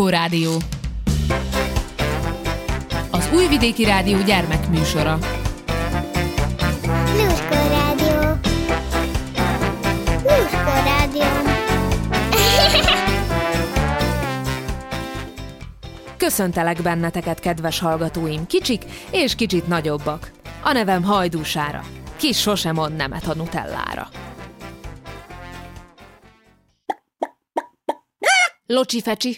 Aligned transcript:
Lluskó 0.00 0.18
Rádió. 0.18 0.56
Az 3.10 3.28
Újvidéki 3.34 3.84
Rádió 3.84 4.18
gyermekműsora. 4.22 5.18
Lluskó 7.16 7.54
Rádió. 7.68 8.38
Lluskó 10.22 10.72
Rádió. 10.84 11.24
Köszöntelek 16.16 16.82
benneteket, 16.82 17.40
kedves 17.40 17.78
hallgatóim, 17.78 18.46
kicsik 18.46 18.84
és 19.10 19.34
kicsit 19.34 19.66
nagyobbak. 19.66 20.30
A 20.62 20.72
nevem 20.72 21.02
Hajdúsára. 21.02 21.82
Ki 22.16 22.32
sosem 22.32 22.74
mond 22.74 22.96
nemet 22.96 23.26
a 23.26 23.34
nutellára. 23.34 24.08
Locsi 28.72 29.00
fecsi. 29.00 29.34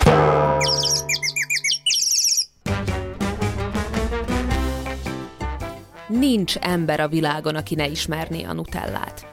Nincs 6.08 6.56
ember 6.56 7.00
a 7.00 7.08
világon, 7.08 7.56
aki 7.56 7.74
ne 7.74 7.86
ismerné 7.86 8.42
a 8.42 8.52
nutellát. 8.52 9.26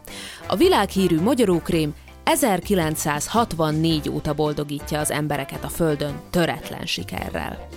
A 0.48 0.56
világhírű 0.56 1.22
magyarókrém 1.22 1.94
1964 2.24 4.10
óta 4.10 4.34
boldogítja 4.34 5.00
az 5.00 5.12
embereket 5.12 5.64
a 5.64 5.70
Földön 5.70 6.22
töretlen 6.30 6.86
sikerrel. 6.86 7.68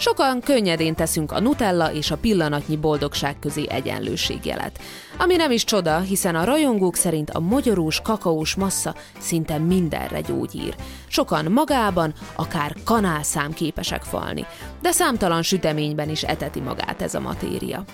Sokan 0.00 0.40
könnyedén 0.40 0.94
teszünk 0.94 1.32
a 1.32 1.40
nutella 1.40 1.92
és 1.92 2.10
a 2.10 2.16
pillanatnyi 2.16 2.76
boldogság 2.76 3.38
közé 3.38 3.66
egyenlőségjelet. 3.68 4.80
Ami 5.18 5.36
nem 5.36 5.50
is 5.50 5.64
csoda, 5.64 5.98
hiszen 5.98 6.34
a 6.34 6.44
rajongók 6.44 6.96
szerint 6.96 7.30
a 7.30 7.40
magyarós 7.40 8.00
kakaós 8.00 8.54
massza 8.54 8.94
szinte 9.18 9.58
mindenre 9.58 10.20
gyógyír. 10.20 10.74
Sokan 11.06 11.52
magában, 11.52 12.14
akár 12.36 12.76
kanálszám 12.84 13.52
képesek 13.52 14.02
falni, 14.02 14.46
de 14.82 14.90
számtalan 14.90 15.42
süteményben 15.42 16.08
is 16.08 16.22
eteti 16.22 16.60
magát 16.60 17.02
ez 17.02 17.14
a 17.14 17.20
matéria. 17.20 17.84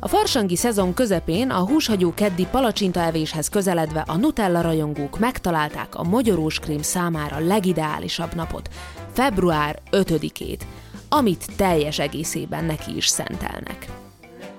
A 0.00 0.08
farsangi 0.08 0.56
szezon 0.56 0.94
közepén 0.94 1.50
a 1.50 1.66
húshagyó 1.66 2.14
keddi 2.14 2.46
palacsintaevéshez 2.50 3.48
közeledve 3.48 4.04
a 4.06 4.16
Nutella 4.16 4.60
rajongók 4.60 5.18
megtalálták 5.18 5.94
a 5.94 6.02
magyarós 6.02 6.58
krém 6.58 6.82
számára 6.82 7.38
legideálisabb 7.38 8.34
napot, 8.34 8.68
február 9.12 9.78
5-ét, 9.90 10.60
amit 11.08 11.46
teljes 11.56 11.98
egészében 11.98 12.64
neki 12.64 12.96
is 12.96 13.06
szentelnek. 13.06 13.86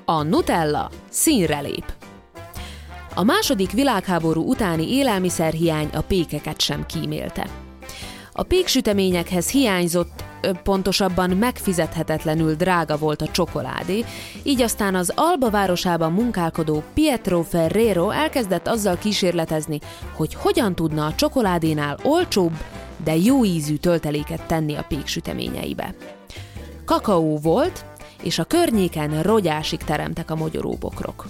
A 0.05 0.23
Nutella 0.23 0.89
színre 1.09 1.59
lép. 1.59 1.93
A 3.15 3.23
második 3.23 3.71
világháború 3.71 4.49
utáni 4.49 4.93
élelmiszerhiány 4.93 5.89
a 5.93 6.01
pékeket 6.01 6.61
sem 6.61 6.85
kímélte. 6.85 7.47
A 8.33 8.43
péksüteményekhez 8.43 9.49
hiányzott, 9.49 10.23
pontosabban 10.63 11.29
megfizethetetlenül 11.29 12.55
drága 12.55 12.97
volt 12.97 13.21
a 13.21 13.27
csokoládé, 13.27 14.05
így 14.43 14.61
aztán 14.61 14.95
az 14.95 15.13
Alba 15.15 15.49
városában 15.49 16.11
munkálkodó 16.11 16.83
Pietro 16.93 17.41
Ferrero 17.41 18.09
elkezdett 18.09 18.67
azzal 18.67 18.97
kísérletezni, 18.97 19.79
hogy 20.15 20.33
hogyan 20.33 20.75
tudna 20.75 21.05
a 21.05 21.15
csokoládénál 21.15 21.97
olcsóbb, 22.03 22.53
de 23.03 23.15
jó 23.15 23.45
ízű 23.45 23.75
tölteléket 23.75 24.41
tenni 24.45 24.75
a 24.75 24.85
péksüteményeibe. 24.87 25.95
Kakaó 26.89 27.37
volt, 27.37 27.85
és 28.23 28.39
a 28.39 28.43
környéken 28.43 29.21
rogyásig 29.21 29.83
teremtek 29.83 30.31
a 30.31 30.35
mogyoróbokrok. 30.35 31.25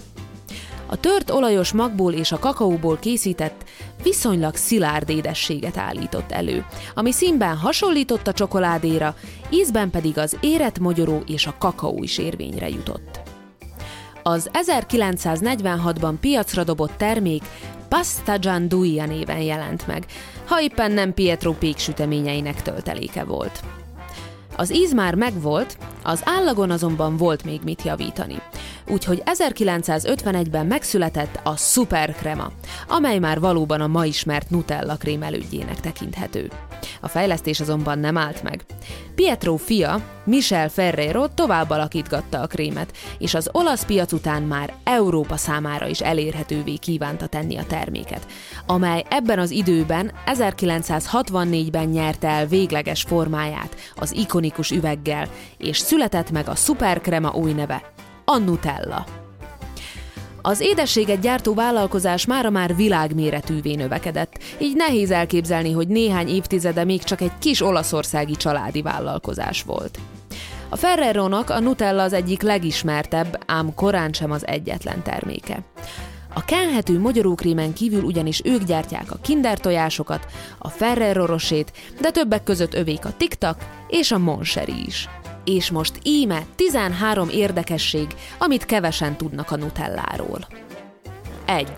A 0.86 0.96
tört 0.96 1.30
olajos 1.30 1.72
magból 1.72 2.12
és 2.12 2.32
a 2.32 2.38
kakaóból 2.38 2.98
készített 2.98 3.64
viszonylag 4.02 4.54
szilárd 4.56 5.10
édességet 5.10 5.76
állított 5.76 6.32
elő, 6.32 6.64
ami 6.94 7.12
színben 7.12 7.56
hasonlított 7.56 8.26
a 8.26 8.32
csokoládéra, 8.32 9.14
ízben 9.50 9.90
pedig 9.90 10.18
az 10.18 10.36
érett 10.40 10.78
mogyoró 10.78 11.22
és 11.26 11.46
a 11.46 11.54
kakaó 11.58 12.02
is 12.02 12.18
érvényre 12.18 12.68
jutott. 12.68 13.20
Az 14.22 14.50
1946-ban 14.52 16.14
piacra 16.20 16.64
dobott 16.64 16.96
termék 16.96 17.42
Pasta 17.88 18.38
Gianduia 18.38 19.06
néven 19.06 19.40
jelent 19.40 19.86
meg, 19.86 20.06
ha 20.46 20.62
éppen 20.62 20.92
nem 20.92 21.14
Pietro 21.14 21.52
péksüteményeinek 21.52 22.62
tölteléke 22.62 23.24
volt. 23.24 23.60
Az 24.56 24.74
íz 24.74 24.94
már 24.94 25.14
megvolt, 25.14 25.78
az 26.02 26.22
állagon 26.24 26.70
azonban 26.70 27.16
volt 27.16 27.44
még 27.44 27.60
mit 27.64 27.82
javítani. 27.82 28.42
Úgyhogy 28.88 29.22
1951-ben 29.24 30.66
megszületett 30.66 31.40
a 31.42 31.56
Super 31.56 32.14
Crema, 32.14 32.50
amely 32.88 33.18
már 33.18 33.40
valóban 33.40 33.80
a 33.80 33.86
ma 33.86 34.04
ismert 34.04 34.50
Nutella 34.50 34.96
krém 34.96 35.22
elődjének 35.22 35.80
tekinthető. 35.80 36.50
A 37.00 37.08
fejlesztés 37.08 37.60
azonban 37.60 37.98
nem 37.98 38.16
állt 38.16 38.42
meg. 38.42 38.64
Pietro 39.14 39.56
fia, 39.56 40.00
Michel 40.24 40.68
Ferrero 40.68 41.28
tovább 41.28 41.70
alakítgatta 41.70 42.40
a 42.40 42.46
krémet, 42.46 42.96
és 43.18 43.34
az 43.34 43.48
olasz 43.52 43.84
piac 43.84 44.12
után 44.12 44.42
már 44.42 44.74
Európa 44.84 45.36
számára 45.36 45.86
is 45.86 46.00
elérhetővé 46.00 46.76
kívánta 46.76 47.26
tenni 47.26 47.56
a 47.56 47.66
terméket, 47.66 48.26
amely 48.66 49.04
ebben 49.08 49.38
az 49.38 49.50
időben 49.50 50.12
1964-ben 50.26 51.88
nyerte 51.88 52.28
el 52.28 52.46
végleges 52.46 53.02
formáját 53.02 53.76
az 53.94 54.12
ikonikus 54.12 54.70
üveggel, 54.70 55.28
és 55.58 55.78
született 55.78 56.30
meg 56.30 56.48
a 56.48 56.54
Superkrema 56.54 57.30
új 57.30 57.52
neve, 57.52 57.92
a 58.24 58.38
Nutella. 58.38 59.19
Az 60.42 60.60
édességet 60.60 61.20
gyártó 61.20 61.54
vállalkozás 61.54 62.26
mára 62.26 62.50
már 62.50 62.76
világméretűvé 62.76 63.74
növekedett, 63.74 64.38
így 64.58 64.76
nehéz 64.76 65.10
elképzelni, 65.10 65.72
hogy 65.72 65.88
néhány 65.88 66.28
évtizede 66.28 66.84
még 66.84 67.02
csak 67.02 67.20
egy 67.20 67.38
kis 67.38 67.62
olaszországi 67.62 68.36
családi 68.36 68.82
vállalkozás 68.82 69.62
volt. 69.62 69.98
A 70.68 70.76
Ferrero-nak 70.76 71.50
a 71.50 71.60
Nutella 71.60 72.02
az 72.02 72.12
egyik 72.12 72.42
legismertebb, 72.42 73.42
ám 73.46 73.74
korán 73.74 74.12
sem 74.12 74.30
az 74.30 74.46
egyetlen 74.46 75.02
terméke. 75.02 75.58
A 76.34 76.44
kenhető 76.44 76.98
magyarókrémen 77.00 77.72
kívül 77.72 78.02
ugyanis 78.02 78.40
ők 78.44 78.62
gyártják 78.62 79.12
a 79.12 79.18
kinder 79.22 79.58
tojásokat, 79.58 80.26
a 80.58 80.68
Ferrero 80.68 81.26
Rosét, 81.26 81.72
de 82.00 82.10
többek 82.10 82.42
között 82.42 82.74
övék 82.74 83.04
a 83.04 83.12
TikTok 83.16 83.56
és 83.88 84.10
a 84.10 84.18
Moncherie 84.18 84.84
is. 84.86 85.08
És 85.44 85.70
most 85.70 85.98
íme 86.02 86.46
13 86.54 87.28
érdekesség, 87.28 88.06
amit 88.38 88.64
kevesen 88.64 89.16
tudnak 89.16 89.50
a 89.50 89.56
Nutelláról. 89.56 90.46
1. 91.44 91.68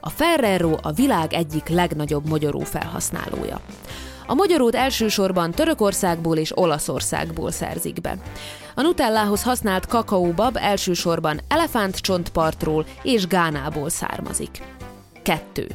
A 0.00 0.10
Ferrero 0.10 0.76
a 0.82 0.92
világ 0.92 1.32
egyik 1.32 1.68
legnagyobb 1.68 2.28
mogyoró 2.28 2.60
felhasználója. 2.60 3.60
A 4.26 4.34
mogyorót 4.34 4.74
elsősorban 4.74 5.50
Törökországból 5.50 6.36
és 6.36 6.58
Olaszországból 6.58 7.50
szerzik 7.50 8.00
be. 8.00 8.16
A 8.74 8.82
Nutellához 8.82 9.42
használt 9.42 9.86
kakaóbab 9.86 10.56
elsősorban 10.60 11.40
elefántcsontpartról 11.48 12.86
és 13.02 13.26
Gánából 13.26 13.88
származik. 13.88 14.62
2. 15.22 15.66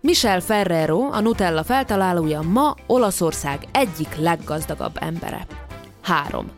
Michel 0.00 0.40
Ferrero, 0.40 1.08
a 1.12 1.20
Nutella 1.20 1.64
feltalálója 1.64 2.40
ma 2.40 2.74
Olaszország 2.86 3.66
egyik 3.72 4.16
leggazdagabb 4.18 4.96
embere. 5.00 5.46
3. 6.06 6.50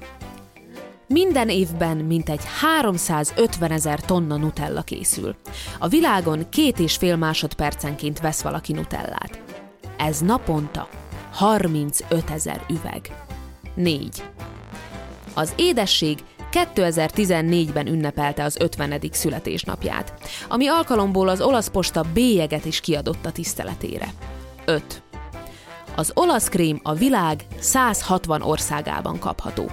Minden 1.07 1.49
évben 1.49 1.97
mintegy 1.97 2.41
350 2.61 3.71
ezer 3.71 4.01
tonna 4.01 4.37
Nutella 4.37 4.83
készül. 4.83 5.37
A 5.79 5.89
világon 5.89 6.49
két 6.49 6.79
és 6.79 6.97
fél 6.97 7.17
másodpercenként 7.17 8.21
vesz 8.21 8.43
valaki 8.43 8.73
Nutellát. 8.73 9.43
Ez 9.97 10.21
naponta 10.21 10.89
35 11.33 12.31
ezer 12.31 12.65
üveg. 12.71 13.25
4. 13.75 14.23
Az 15.35 15.53
édesség 15.57 16.19
2014-ben 16.53 17.87
ünnepelte 17.87 18.45
az 18.45 18.57
50. 18.61 19.01
születésnapját, 19.13 20.13
ami 20.49 20.67
alkalomból 20.67 21.29
az 21.29 21.41
olasz 21.41 21.69
posta 21.69 22.05
bélyeget 22.15 22.65
is 22.65 22.81
kiadott 22.81 23.27
a 23.27 23.33
tiszteletére. 23.33 24.09
5. 24.65 25.03
Az 25.99 26.11
olasz 26.15 26.49
krém 26.49 26.81
a 26.83 26.95
világ 26.95 27.45
160 27.59 28.43
országában 28.43 29.19
kapható. 29.19 29.71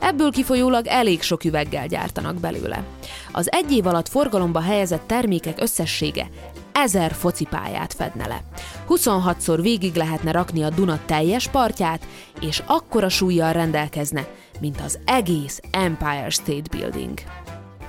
Ebből 0.00 0.30
kifolyólag 0.30 0.86
elég 0.86 1.22
sok 1.22 1.44
üveggel 1.44 1.86
gyártanak 1.86 2.34
belőle. 2.34 2.84
Az 3.32 3.52
egy 3.52 3.72
év 3.72 3.86
alatt 3.86 4.08
forgalomba 4.08 4.60
helyezett 4.60 5.06
termékek 5.06 5.60
összessége 5.60 6.28
ezer 6.72 7.12
focipályát 7.12 7.92
fedne 7.92 8.26
le. 8.26 8.42
26-szor 8.88 9.58
végig 9.62 9.94
lehetne 9.94 10.30
rakni 10.30 10.62
a 10.62 10.70
Duna 10.70 10.98
teljes 11.06 11.48
partját, 11.48 12.06
és 12.40 12.62
akkora 12.66 13.08
súlyjal 13.08 13.52
rendelkezne, 13.52 14.26
mint 14.60 14.80
az 14.80 14.98
egész 15.04 15.60
Empire 15.70 16.30
State 16.30 16.76
Building. 16.76 17.18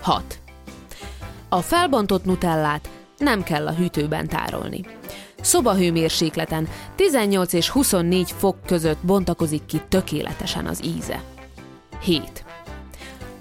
6. 0.02 0.40
A 1.50 1.62
felbontott 1.62 2.26
nutellát 2.26 2.90
nem 3.18 3.44
kell 3.44 3.68
a 3.68 3.74
hűtőben 3.74 4.28
tárolni. 4.28 4.97
Szobahőmérsékleten 5.48 6.68
18 6.96 7.54
és 7.54 7.70
24 7.70 8.32
fok 8.32 8.56
között 8.66 8.98
bontakozik 9.02 9.66
ki 9.66 9.82
tökéletesen 9.88 10.66
az 10.66 10.82
íze. 10.98 11.24
7. 12.02 12.46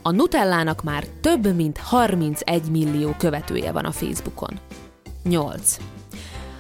A 0.03 0.11
Nutellának 0.11 0.83
már 0.83 1.07
több 1.21 1.55
mint 1.55 1.79
31 1.79 2.71
millió 2.71 3.15
követője 3.19 3.73
van 3.73 3.85
a 3.85 3.93
Facebookon. 3.93 4.59
8. 5.23 5.77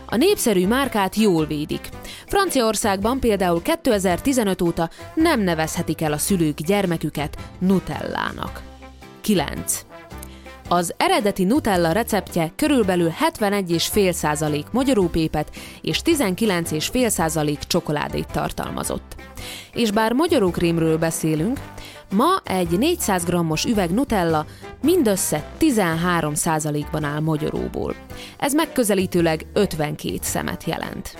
A 0.06 0.16
népszerű 0.16 0.66
márkát 0.66 1.16
jól 1.16 1.46
védik. 1.46 1.88
Franciaországban 2.26 3.20
például 3.20 3.62
2015 3.62 4.62
óta 4.62 4.90
nem 5.14 5.40
nevezhetik 5.40 6.00
el 6.00 6.12
a 6.12 6.18
szülők 6.18 6.60
gyermeküket 6.60 7.38
Nutellának. 7.58 8.62
9. 9.20 9.85
Az 10.68 10.94
eredeti 10.96 11.44
Nutella 11.44 11.92
receptje 11.92 12.52
körülbelül 12.56 13.12
71,5% 13.38 14.64
magyarópépet 14.70 15.50
és 15.82 16.00
19,5% 16.04 17.58
csokoládét 17.66 18.26
tartalmazott. 18.32 19.14
És 19.72 19.90
bár 19.90 20.12
magyarókrémről 20.12 20.98
beszélünk, 20.98 21.60
ma 22.10 22.40
egy 22.44 22.78
400 22.78 23.24
g-os 23.24 23.64
üveg 23.64 23.90
Nutella 23.90 24.46
mindössze 24.82 25.44
13%-ban 25.60 27.04
áll 27.04 27.20
magyaróból. 27.20 27.94
Ez 28.38 28.54
megközelítőleg 28.54 29.46
52 29.52 30.18
szemet 30.20 30.64
jelent. 30.64 31.16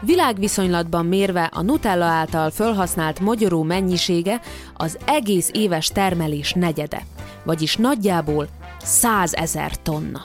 Világviszonylatban 0.00 1.06
mérve 1.06 1.50
a 1.52 1.62
Nutella 1.62 2.04
által 2.04 2.50
felhasznált 2.50 3.20
magyaró 3.20 3.62
mennyisége 3.62 4.40
az 4.74 4.98
egész 5.06 5.50
éves 5.52 5.88
termelés 5.88 6.52
negyede, 6.52 7.02
vagyis 7.44 7.76
nagyjából 7.76 8.48
100 8.84 9.34
ezer 9.34 9.76
tonna. 9.82 10.22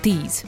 10. 0.00 0.44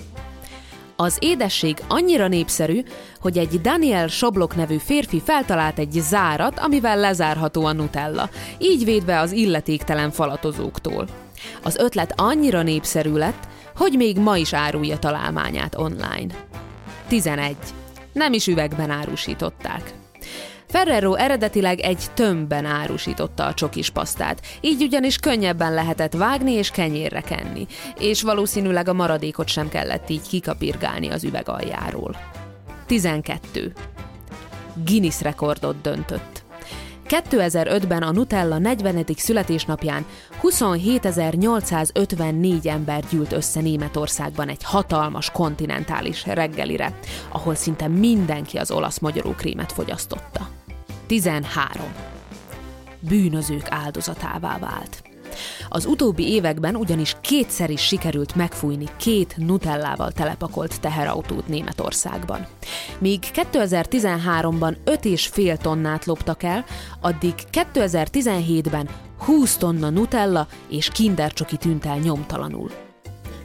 Az 0.96 1.16
édesség 1.20 1.76
annyira 1.88 2.28
népszerű, 2.28 2.82
hogy 3.20 3.38
egy 3.38 3.60
Daniel 3.60 4.06
Soblok 4.06 4.56
nevű 4.56 4.76
férfi 4.76 5.20
feltalált 5.25 5.78
egy 5.78 5.90
zárat, 5.90 6.58
amivel 6.58 6.98
lezárható 6.98 7.64
a 7.64 7.72
Nutella, 7.72 8.31
így 8.58 8.84
védve 8.84 9.20
az 9.20 9.32
illetéktelen 9.32 10.10
falatozóktól. 10.10 11.06
Az 11.62 11.76
ötlet 11.76 12.12
annyira 12.16 12.62
népszerű 12.62 13.12
lett, 13.12 13.49
hogy 13.76 13.92
még 13.92 14.19
ma 14.19 14.37
is 14.37 14.52
árulja 14.52 14.99
találmányát 14.99 15.75
online. 15.75 16.34
11. 17.08 17.56
Nem 18.12 18.32
is 18.32 18.46
üvegben 18.46 18.90
árusították. 18.90 19.94
Ferrero 20.76 21.14
eredetileg 21.14 21.81
egy 21.81 22.05
tömbben 22.14 22.64
árusította 22.64 23.46
a 23.46 23.55
csokis 23.55 23.90
pasztát, 23.90 24.40
így 24.61 24.82
ugyanis 24.82 25.17
könnyebben 25.17 25.75
lehetett 25.75 26.12
vágni 26.12 26.52
és 26.52 26.70
kenyérre 26.70 27.20
kenni, 27.20 27.67
és 27.99 28.23
valószínűleg 28.23 28.88
a 28.88 28.93
maradékot 28.93 29.49
sem 29.49 29.69
kellett 29.69 30.08
így 30.08 30.28
kikapirgálni 30.28 31.08
az 31.08 31.25
üveg 31.25 31.49
aljáról. 31.49 32.17
12. 32.87 33.73
Guinness 34.84 35.23
rekordot 35.23 35.81
döntött. 35.81 36.44
2005-ben 37.08 38.02
a 38.02 38.12
Nutella 38.12 38.58
40. 38.58 39.05
születésnapján 39.17 40.06
27.854 40.43 42.67
ember 42.67 43.05
gyűlt 43.11 43.32
össze 43.32 43.61
Németországban 43.61 44.49
egy 44.49 44.62
hatalmas 44.62 45.31
kontinentális 45.31 46.26
reggelire, 46.26 46.99
ahol 47.28 47.55
szinte 47.55 47.88
mindenki 47.88 48.58
az 48.58 48.70
olasz 48.70 48.99
magyaró 48.99 49.31
krémet 49.31 49.73
fogyasztotta. 49.73 50.56
13. 51.06 51.87
Bűnözők 53.00 53.67
áldozatává 53.70 54.58
vált. 54.58 55.03
Az 55.69 55.87
utóbbi 55.87 56.29
években 56.32 56.76
ugyanis 56.76 57.17
kétszer 57.20 57.70
is 57.70 57.81
sikerült 57.81 58.35
megfújni 58.35 58.87
két 58.97 59.37
nutellával 59.37 60.12
telepakolt 60.12 60.81
teherautót 60.81 61.49
Németországban. 61.49 62.47
Míg 62.99 63.25
2013-ban 63.35 64.76
5,5 64.85 65.56
tonnát 65.56 66.05
loptak 66.05 66.43
el, 66.43 66.64
addig 67.00 67.35
2017-ben 67.52 68.88
20 69.19 69.56
tonna 69.56 69.91
nutella 69.91 70.47
és 70.69 70.88
kindercsoki 70.88 71.56
tűnt 71.56 71.87
el 71.87 71.99
nyomtalanul. 71.99 72.70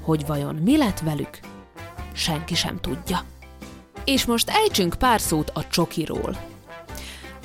Hogy 0.02 0.26
vajon 0.26 0.56
mi 0.56 0.78
lett 0.78 1.00
velük? 1.00 1.40
Senki 2.14 2.56
sem 2.56 2.80
tudja. 2.80 3.24
És 4.06 4.26
most 4.26 4.50
ejtsünk 4.50 4.96
pár 5.00 5.22
szót 5.22 5.50
a 5.50 5.68
csokiról. 5.68 6.51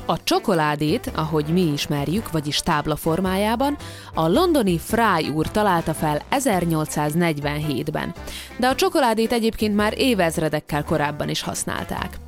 A 0.09 0.23
csokoládét, 0.23 1.11
ahogy 1.15 1.47
mi 1.47 1.61
ismerjük, 1.61 2.31
vagyis 2.31 2.59
tábla 2.59 2.97
formájában, 2.97 3.77
a 4.15 4.29
londoni 4.29 4.79
Fry 4.79 5.29
úr 5.35 5.51
találta 5.51 5.95
fel 5.95 6.23
1847-ben, 6.31 8.15
de 8.59 8.67
a 8.67 8.75
csokoládét 8.75 9.33
egyébként 9.33 9.77
már 9.77 9.99
évezredekkel 9.99 10.85
korábban 10.85 11.29
is 11.29 11.43
használták. 11.43 12.19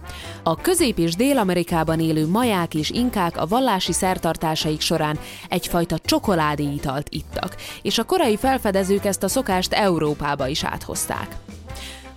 A 0.43 0.57
közép- 0.57 0.99
és 0.99 1.15
dél-amerikában 1.15 2.01
élő 2.01 2.27
maják 2.27 2.75
és 2.75 2.91
inkák 2.91 3.37
a 3.37 3.47
vallási 3.47 3.93
szertartásaik 3.93 4.81
során 4.81 5.19
egyfajta 5.49 5.99
csokoládéitalt 5.99 7.07
ittak, 7.11 7.57
és 7.83 7.99
a 7.99 8.05
korai 8.05 8.37
felfedezők 8.37 9.05
ezt 9.05 9.23
a 9.23 9.29
szokást 9.29 9.73
Európába 9.73 10.49
is 10.49 10.65
áthozták. 10.65 11.37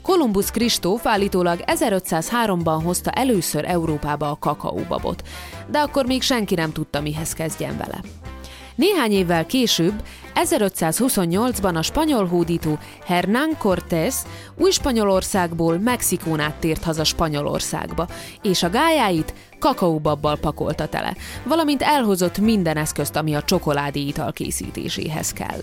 Kolumbusz 0.02 0.50
Kristóf 0.50 1.06
állítólag 1.06 1.60
1503-ban 1.66 2.80
hozta 2.84 3.12
először 3.12 3.66
Európába 3.66 4.30
a 4.30 4.38
kakaóbabot, 4.40 5.24
de 5.72 5.80
akkor 5.80 6.06
még 6.06 6.22
senki 6.22 6.56
nem 6.56 6.72
tudta, 6.72 7.02
mihez 7.02 7.34
kezdjen 7.34 7.78
vele. 7.78 8.02
Néhány 8.76 9.12
évvel 9.12 9.46
később, 9.46 10.04
1528-ban 10.36 11.76
a 11.76 11.82
spanyol 11.82 12.26
hódító 12.26 12.78
Hernán 13.06 13.58
Cortés 13.58 14.16
új 14.58 14.72
Spanyolországból 14.72 15.78
Mexikón 15.78 16.40
át 16.40 16.56
tért 16.56 16.84
haza 16.84 17.04
Spanyolországba, 17.04 18.08
és 18.42 18.64
a 18.64 18.70
gályáit 18.70 19.34
kakaóbabbal 19.60 20.38
pakolta 20.38 20.88
tele, 20.88 21.16
valamint 21.44 21.82
elhozott 21.82 22.38
minden 22.38 22.78
eszközt, 22.78 23.16
ami 23.16 23.34
a 23.34 23.44
csokoládé 23.44 24.00
ital 24.00 24.32
készítéséhez 24.32 25.34
kell 25.34 25.62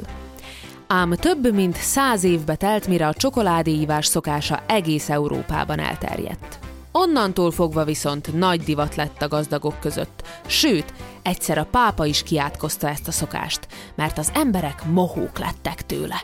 ám 0.89 1.11
több 1.11 1.55
mint 1.55 1.77
száz 1.77 2.25
évbe 2.25 2.55
telt, 2.55 2.87
mire 2.87 3.07
a 3.07 3.15
csokoládéívás 3.15 4.07
szokása 4.07 4.63
egész 4.67 5.09
Európában 5.09 5.79
elterjedt. 5.79 6.59
Onnantól 6.93 7.51
fogva 7.51 7.85
viszont 7.85 8.35
nagy 8.35 8.61
divat 8.61 8.95
lett 8.95 9.23
a 9.23 9.29
gazdagok 9.29 9.81
között, 9.81 10.23
sőt, 10.47 10.93
egyszer 11.23 11.59
a 11.59 11.69
pápa 11.71 12.07
is 12.07 12.23
kiátkozta 12.23 12.89
ezt 12.89 13.09
a 13.09 13.13
szokást, 13.13 13.69
mert 13.95 14.19
az 14.19 14.31
emberek 14.35 14.85
mohók 14.85 15.39
lettek 15.39 15.87
tőle. 15.87 16.23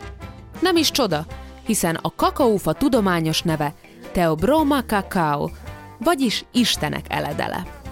Nem 0.59 0.75
is 0.75 0.91
csoda, 0.91 1.25
hiszen 1.65 1.95
a 2.01 2.15
kakaófa 2.15 2.73
tudományos 2.73 3.41
neve 3.41 3.73
Teobroma 4.11 4.83
cacao, 4.83 5.49
vagyis 5.99 6.45
Istenek 6.51 7.05
eledele. 7.09 7.84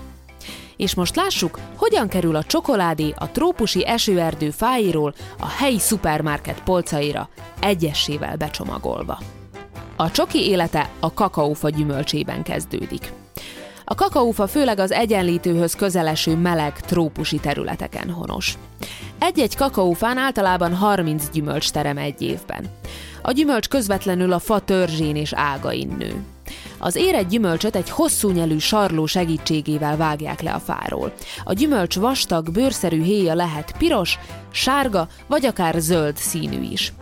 És 0.84 0.96
most 0.96 1.16
lássuk, 1.16 1.60
hogyan 1.76 2.08
kerül 2.08 2.36
a 2.36 2.44
csokoládé 2.44 3.14
a 3.18 3.32
trópusi 3.32 3.88
esőerdő 3.88 4.50
fáiról 4.50 5.14
a 5.40 5.48
helyi 5.48 5.80
szupermarket 5.80 6.64
polcaira, 6.64 7.30
egyessével 7.60 8.36
becsomagolva. 8.36 9.20
A 9.96 10.12
csoki 10.12 10.48
élete 10.48 10.90
a 11.00 11.14
kakaófa 11.14 11.70
gyümölcsében 11.70 12.44
kezdődik. 12.44 13.12
A 13.86 13.96
kakaófa 13.96 14.48
főleg 14.48 14.80
az 14.80 14.92
egyenlítőhöz 14.92 15.76
közeleső 15.76 16.36
meleg 16.36 16.80
trópusi 16.80 17.40
területeken 17.40 18.10
honos. 18.10 18.58
Egy-egy 19.20 19.56
kakaófán 19.56 20.18
általában 20.18 20.76
30 20.76 21.30
gyümölcs 21.30 21.72
terem 21.72 21.98
egy 21.98 22.22
évben. 22.22 22.70
A 23.22 23.32
gyümölcs 23.32 23.68
közvetlenül 23.68 24.34
a 24.34 24.40
fa 24.40 24.60
törzsén 24.60 25.16
és 25.16 25.34
ágain 25.34 25.96
nő. 25.98 26.24
Az 26.84 26.96
érett 26.96 27.30
gyümölcsöt 27.30 27.76
egy 27.76 27.90
hosszú 27.90 28.30
nyelű 28.30 28.58
sarló 28.58 29.06
segítségével 29.06 29.98
vágják 29.98 30.42
le 30.42 30.52
a 30.52 30.60
fáról. 30.60 31.14
A 31.44 31.54
gyümölcs 31.54 31.96
vastag, 31.96 32.52
bőrszerű 32.52 33.02
héja 33.04 33.34
lehet 33.34 33.78
piros, 33.78 34.20
sárga 34.52 35.08
vagy 35.28 35.46
akár 35.46 35.76
zöld 35.78 36.18
színű 36.18 36.62
is. 36.62 36.94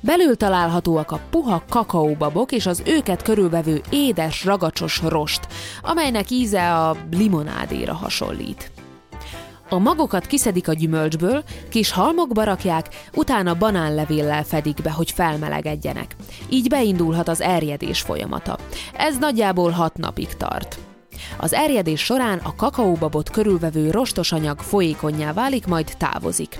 Belül 0.00 0.36
találhatóak 0.36 1.10
a 1.10 1.20
puha 1.30 1.62
kakaóbabok 1.68 2.52
és 2.52 2.66
az 2.66 2.82
őket 2.86 3.22
körülvevő 3.22 3.80
édes, 3.90 4.44
ragacsos 4.44 5.02
rost, 5.08 5.46
amelynek 5.82 6.30
íze 6.30 6.74
a 6.74 6.96
limonádéra 7.10 7.94
hasonlít. 7.94 8.70
A 9.72 9.78
magokat 9.78 10.26
kiszedik 10.26 10.68
a 10.68 10.72
gyümölcsből, 10.72 11.42
kis 11.68 11.90
halmokba 11.90 12.44
rakják, 12.44 12.88
utána 13.14 13.54
banánlevéllel 13.54 14.44
fedik 14.44 14.82
be, 14.82 14.90
hogy 14.90 15.10
felmelegedjenek. 15.10 16.16
Így 16.48 16.68
beindulhat 16.68 17.28
az 17.28 17.40
erjedés 17.40 18.00
folyamata. 18.00 18.58
Ez 18.96 19.18
nagyjából 19.18 19.70
hat 19.70 19.96
napig 19.96 20.36
tart. 20.36 20.78
Az 21.38 21.52
erjedés 21.52 22.00
során 22.00 22.38
a 22.38 22.54
kakaóbabot 22.54 23.30
körülvevő 23.30 23.90
rostos 23.90 24.32
anyag 24.32 24.58
folyékonyá 24.58 25.32
válik, 25.32 25.66
majd 25.66 25.92
távozik. 25.98 26.58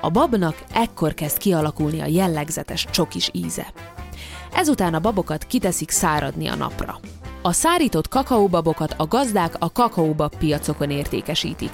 A 0.00 0.10
babnak 0.10 0.64
ekkor 0.74 1.14
kezd 1.14 1.38
kialakulni 1.38 2.00
a 2.00 2.06
jellegzetes 2.06 2.86
csokis 2.90 3.30
íze. 3.32 3.72
Ezután 4.54 4.94
a 4.94 5.00
babokat 5.00 5.44
kiteszik 5.44 5.90
száradni 5.90 6.46
a 6.48 6.54
napra. 6.54 7.00
A 7.46 7.52
szárított 7.52 8.08
kakaóbabokat 8.08 8.94
a 8.96 9.06
gazdák 9.06 9.54
a 9.58 9.72
kakaóbab 9.72 10.36
piacokon 10.36 10.90
értékesítik. 10.90 11.70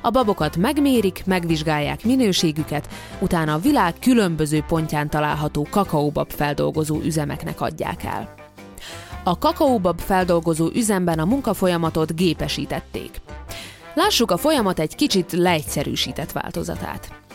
A 0.00 0.10
babokat 0.10 0.56
megmérik, 0.56 1.22
megvizsgálják 1.26 2.04
minőségüket, 2.04 2.88
utána 3.20 3.52
a 3.52 3.58
világ 3.58 3.94
különböző 4.00 4.64
pontján 4.68 5.10
található 5.10 5.66
kakaóbab 5.70 6.30
feldolgozó 6.30 7.00
üzemeknek 7.00 7.60
adják 7.60 8.04
el. 8.04 8.34
A 9.24 9.38
kakaóbab 9.38 10.00
feldolgozó 10.00 10.68
üzemben 10.74 11.18
a 11.18 11.24
munkafolyamatot 11.24 12.16
gépesítették. 12.16 13.20
Lássuk 13.94 14.30
a 14.30 14.36
folyamat 14.36 14.78
egy 14.78 14.94
kicsit 14.94 15.32
leegyszerűsített 15.32 16.32
változatát. 16.32 17.25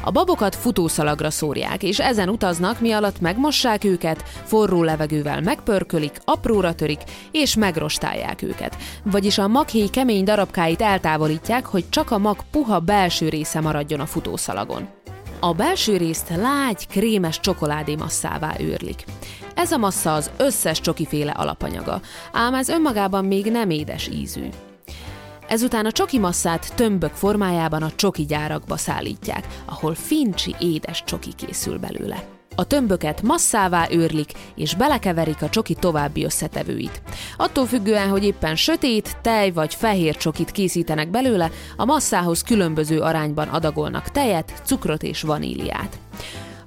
A 0.00 0.10
babokat 0.10 0.56
futószalagra 0.56 1.30
szórják, 1.30 1.82
és 1.82 2.00
ezen 2.00 2.28
utaznak, 2.28 2.80
mi 2.80 2.92
alatt 2.92 3.20
megmossák 3.20 3.84
őket, 3.84 4.24
forró 4.44 4.82
levegővel 4.82 5.40
megpörkölik, 5.40 6.18
apróra 6.24 6.74
törik, 6.74 7.00
és 7.30 7.54
megrostálják 7.54 8.42
őket. 8.42 8.76
Vagyis 9.02 9.38
a 9.38 9.48
maghéj 9.48 9.88
kemény 9.88 10.24
darabkáit 10.24 10.80
eltávolítják, 10.80 11.66
hogy 11.66 11.88
csak 11.88 12.10
a 12.10 12.18
mag 12.18 12.36
puha 12.50 12.78
belső 12.78 13.28
része 13.28 13.60
maradjon 13.60 14.00
a 14.00 14.06
futószalagon. 14.06 14.88
A 15.40 15.52
belső 15.52 15.96
részt 15.96 16.32
lágy, 16.36 16.86
krémes 16.86 17.40
csokoládé 17.40 17.94
masszává 17.94 18.54
őrlik. 18.58 19.04
Ez 19.54 19.72
a 19.72 19.78
massza 19.78 20.14
az 20.14 20.30
összes 20.36 20.80
csokiféle 20.80 21.30
alapanyaga, 21.30 22.00
ám 22.32 22.54
ez 22.54 22.68
önmagában 22.68 23.24
még 23.24 23.50
nem 23.50 23.70
édes 23.70 24.08
ízű. 24.08 24.48
Ezután 25.50 25.86
a 25.86 25.92
csoki 25.92 26.18
masszát 26.18 26.74
tömbök 26.74 27.12
formájában 27.12 27.82
a 27.82 27.90
csoki 27.96 28.24
gyárakba 28.24 28.76
szállítják, 28.76 29.46
ahol 29.64 29.94
fincsi 29.94 30.54
édes 30.58 31.02
csoki 31.04 31.30
készül 31.36 31.78
belőle. 31.78 32.24
A 32.54 32.64
tömböket 32.64 33.22
masszává 33.22 33.86
őrlik, 33.90 34.32
és 34.54 34.74
belekeverik 34.74 35.42
a 35.42 35.48
csoki 35.48 35.74
további 35.74 36.24
összetevőit. 36.24 37.02
Attól 37.36 37.66
függően, 37.66 38.08
hogy 38.08 38.24
éppen 38.24 38.56
sötét, 38.56 39.16
tej 39.22 39.50
vagy 39.50 39.74
fehér 39.74 40.16
csokit 40.16 40.50
készítenek 40.50 41.10
belőle, 41.10 41.50
a 41.76 41.84
masszához 41.84 42.42
különböző 42.42 43.00
arányban 43.00 43.48
adagolnak 43.48 44.10
tejet, 44.10 44.62
cukrot 44.64 45.02
és 45.02 45.22
vaníliát. 45.22 45.98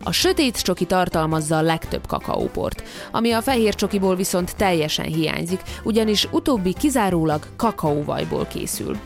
A 0.06 0.12
sötét 0.12 0.62
csoki 0.62 0.86
tartalmazza 0.86 1.58
a 1.58 1.62
legtöbb 1.62 2.08
kakaóport, 2.08 2.84
ami 3.12 3.32
a 3.32 3.42
fehér 3.42 3.76
csokiból 3.76 4.16
viszont 4.16 4.56
teljesen 4.56 5.06
hiányzik, 5.06 5.62
ugyanis 5.84 6.28
utóbbi 6.32 6.74
kizárólag 6.74 7.48
kakaóvajból 7.56 8.46
készül. 8.46 8.98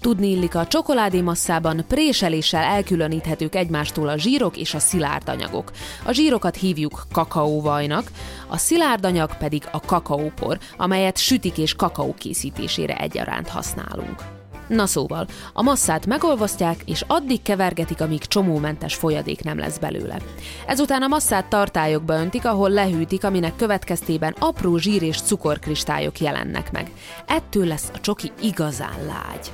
Tudni 0.00 0.30
illik 0.30 0.54
a 0.54 0.66
csokoládé 0.66 1.20
masszában 1.20 1.84
préseléssel 1.88 2.62
elkülöníthetők 2.62 3.54
egymástól 3.54 4.08
a 4.08 4.18
zsírok 4.18 4.56
és 4.56 4.74
a 4.74 4.78
szilárd 4.78 5.28
anyagok. 5.28 5.70
A 6.04 6.12
zsírokat 6.12 6.56
hívjuk 6.56 7.06
kakaóvajnak, 7.12 8.10
a 8.48 8.56
szilárd 8.56 9.04
anyag 9.04 9.36
pedig 9.36 9.62
a 9.72 9.80
kakaópor, 9.80 10.58
amelyet 10.76 11.18
sütik 11.18 11.58
és 11.58 11.74
kakaó 11.74 12.14
készítésére 12.18 12.96
egyaránt 12.96 13.48
használunk. 13.48 14.35
Na 14.68 14.86
szóval, 14.86 15.26
a 15.52 15.62
masszát 15.62 16.06
megolvasztják, 16.06 16.76
és 16.86 17.04
addig 17.06 17.42
kevergetik, 17.42 18.00
amíg 18.00 18.24
csomómentes 18.24 18.94
folyadék 18.94 19.42
nem 19.42 19.58
lesz 19.58 19.78
belőle. 19.78 20.16
Ezután 20.66 21.02
a 21.02 21.06
masszát 21.06 21.46
tartályokba 21.48 22.14
öntik, 22.14 22.44
ahol 22.44 22.70
lehűtik, 22.70 23.24
aminek 23.24 23.56
következtében 23.56 24.34
apró 24.38 24.76
zsír 24.76 25.02
és 25.02 25.20
cukorkristályok 25.20 26.20
jelennek 26.20 26.72
meg. 26.72 26.90
Ettől 27.26 27.66
lesz 27.66 27.90
a 27.94 28.00
csoki 28.00 28.32
igazán 28.40 29.06
lágy. 29.06 29.50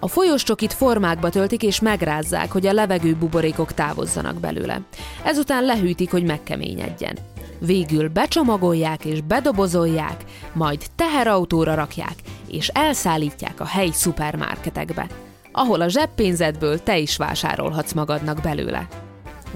A 0.00 0.08
folyós 0.08 0.42
csokit 0.42 0.72
formákba 0.72 1.28
töltik 1.28 1.62
és 1.62 1.80
megrázzák, 1.80 2.52
hogy 2.52 2.66
a 2.66 2.72
levegő 2.72 3.14
buborékok 3.14 3.72
távozzanak 3.72 4.40
belőle. 4.40 4.80
Ezután 5.24 5.64
lehűtik, 5.64 6.10
hogy 6.10 6.24
megkeményedjen. 6.24 7.16
Végül 7.58 8.08
becsomagolják 8.08 9.04
és 9.04 9.20
bedobozolják, 9.20 10.24
majd 10.52 10.86
teherautóra 10.96 11.74
rakják, 11.74 12.14
és 12.48 12.68
elszállítják 12.68 13.60
a 13.60 13.66
helyi 13.66 13.92
szupermarketekbe, 13.92 15.06
ahol 15.52 15.80
a 15.80 15.88
zseppénzedből 15.88 16.82
te 16.82 16.98
is 16.98 17.16
vásárolhatsz 17.16 17.92
magadnak 17.92 18.40
belőle. 18.40 18.86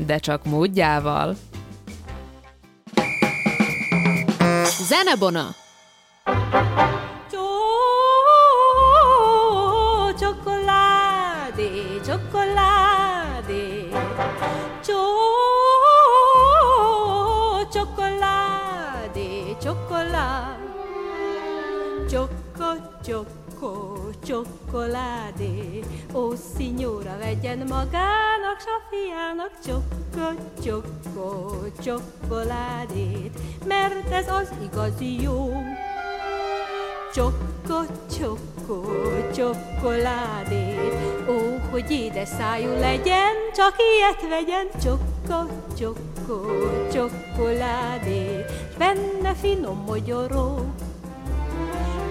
De 0.06 0.18
csak 0.18 0.44
módjával. 0.44 1.36
Zenebona! 4.88 5.48
Ciocco, 23.10 24.10
cioccoládé. 24.22 25.80
Ó, 26.14 26.34
szinyóra 26.56 27.16
vegyen 27.18 27.58
magának, 27.58 28.58
s 28.58 28.64
a 28.64 28.78
fiának 28.90 29.50
csokkot, 29.64 30.64
csokkó, 30.64 31.64
csokoládét, 31.82 33.38
mert 33.66 34.12
ez 34.12 34.28
az 34.28 34.48
igazi 34.62 35.22
jó. 35.22 35.52
Csokko, 37.14 37.80
csokko, 38.18 38.82
csokoládét, 39.34 40.94
ó, 41.28 41.58
hogy 41.70 41.90
édes 41.90 42.28
szájú 42.28 42.70
legyen, 42.70 43.34
csak 43.54 43.74
ilyet 43.78 44.28
vegyen, 44.28 44.66
csokko, 44.82 45.52
csokko, 45.78 46.46
csokoládét, 46.92 48.52
benne 48.78 49.34
finom 49.34 49.84
mogyoró. 49.86 50.74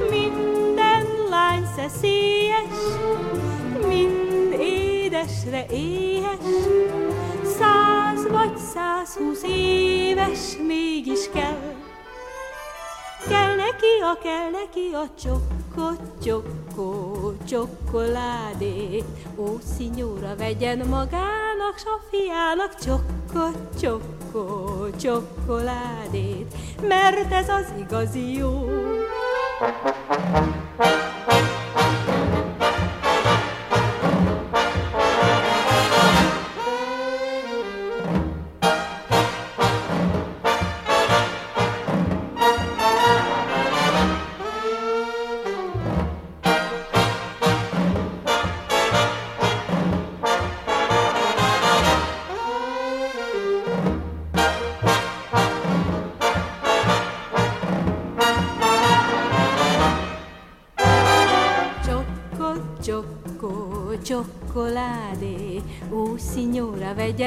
Minden 0.10 0.89
lány 1.30 1.68
szeszélyes, 1.76 2.78
mind 3.88 4.56
édesre 4.60 5.66
éhes, 5.72 6.38
száz 7.44 8.28
vagy 8.32 8.58
százhúsz 8.74 9.44
éves 9.48 10.58
mégis 10.68 11.30
kell. 11.34 11.78
Kell 13.28 13.56
neki 13.56 13.94
a, 14.02 14.18
kell 14.24 14.50
neki 14.50 14.92
a 14.94 15.06
csokko, 15.22 16.04
csokko, 16.24 17.32
csokoládé. 17.48 19.04
Ó, 19.38 19.58
szinyóra 19.76 20.36
vegyen 20.38 20.78
magának, 20.78 21.78
s 21.78 21.84
a 21.86 22.00
fiának 22.10 22.76
csokko, 22.76 23.60
csokko, 23.82 24.86
csokoládét, 25.02 26.54
mert 26.88 27.32
ez 27.32 27.50
az 27.50 27.74
igazi 27.80 28.38
jó. 28.38 28.66
Csokko, 29.60 30.59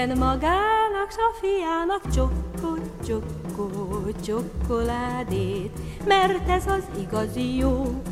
vegyen 0.07 0.19
magának, 0.19 1.11
s 1.11 1.17
a 1.17 1.35
fiának 1.41 2.03
csokko, 2.15 2.75
csokko, 3.07 3.69
csokoládét, 4.25 5.79
mert 6.07 6.49
ez 6.49 6.67
az 6.67 6.83
igazi 7.01 7.57
jó. 7.57 8.03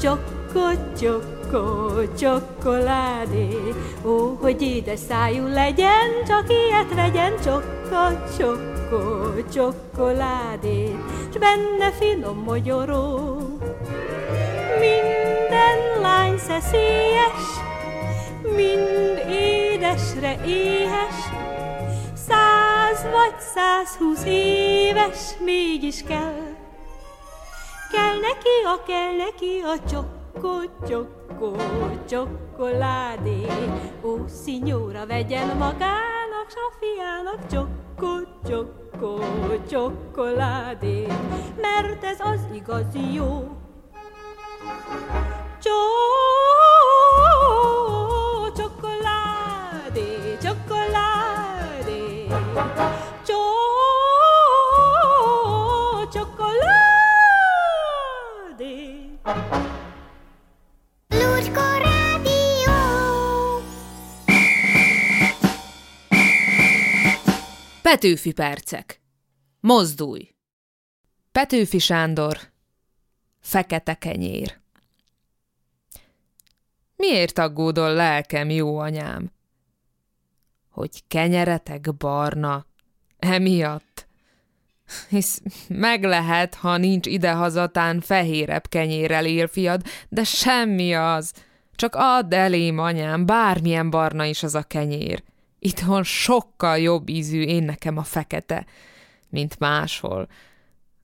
Csokko, 0.00 0.60
csokko, 1.00 1.90
csokoládé, 2.18 3.58
ó, 4.04 4.36
hogy 4.40 4.62
édes 4.62 4.98
szájú 5.08 5.46
legyen, 5.46 6.24
csak 6.26 6.44
ilyet 6.48 6.94
vegyen, 6.94 7.32
csokko, 7.44 8.26
csokko, 8.38 9.32
csokoládét, 9.52 10.96
s 11.32 11.38
benne 11.38 11.90
finom 11.90 12.42
mogyoró. 12.44 13.36
Minden 14.78 16.00
lány 16.00 16.38
szeszélyes, 16.38 17.42
mind 18.56 19.09
édesre 19.90 20.44
éhes, 20.46 21.14
száz 22.14 23.02
vagy 23.02 23.34
százhúsz 23.38 24.24
éves 24.24 25.38
mégis 25.44 26.02
kell. 26.02 26.56
Kell 27.92 28.18
neki 28.20 28.56
a, 28.64 28.82
kell 28.86 29.16
neki 29.16 29.60
a 29.64 29.88
csokko, 29.90 30.58
csokko, 30.88 31.56
csokoládé. 32.08 33.46
Ó, 34.02 34.26
szinyóra 34.26 35.06
vegyen 35.06 35.56
magának, 35.56 36.46
s 36.48 36.54
a 36.54 36.72
fiának 36.80 37.46
csokko, 37.50 38.08
csokko, 38.48 39.18
csokoládé. 39.70 41.06
Mert 41.60 42.04
ez 42.04 42.20
az 42.20 42.40
igazi 42.54 43.12
jó. 43.12 43.48
Ciò, 45.60 46.49
Petőfi 67.82 68.32
percek. 68.32 69.00
Mozdulj. 69.60 70.34
Petőfi 71.32 71.78
Sándor. 71.78 72.38
Fekete 73.40 73.94
kenyér. 73.94 74.60
Miért 76.96 77.38
aggódol 77.38 77.92
lelkem, 77.92 78.50
jó 78.50 78.78
anyám? 78.78 79.32
Hogy 80.68 81.02
kenyeretek 81.08 81.94
barna, 81.96 82.66
emiatt 83.18 84.08
Hisz 85.08 85.42
meg 85.68 86.04
lehet, 86.04 86.54
ha 86.54 86.76
nincs 86.76 87.06
idehazatán 87.06 88.00
fehérebb 88.00 88.68
kenyérrel 88.68 89.26
él 89.26 89.46
fiad, 89.46 89.82
de 90.08 90.24
semmi 90.24 90.94
az. 90.94 91.32
Csak 91.74 91.94
add 91.94 92.34
elém, 92.34 92.78
anyám, 92.78 93.26
bármilyen 93.26 93.90
barna 93.90 94.24
is 94.24 94.42
az 94.42 94.54
a 94.54 94.62
kenyér. 94.62 95.22
Itthon 95.58 96.02
sokkal 96.02 96.78
jobb 96.78 97.08
ízű 97.08 97.42
én 97.42 97.62
nekem 97.62 97.96
a 97.96 98.02
fekete, 98.02 98.66
mint 99.28 99.58
máshol. 99.58 100.28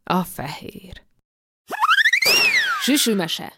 A 0.04 0.22
fehér. 0.22 1.02
Süsümese. 2.82 3.52